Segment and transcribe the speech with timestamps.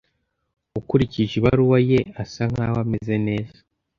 [0.79, 3.57] Ukurikije ibaruwa ye, asa nkaho ameze neza.